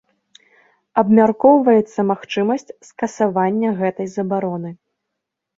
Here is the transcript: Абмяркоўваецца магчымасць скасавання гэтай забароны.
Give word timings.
Абмяркоўваецца 1.01 1.99
магчымасць 2.13 2.67
скасавання 2.89 3.69
гэтай 3.83 4.07
забароны. 4.17 4.69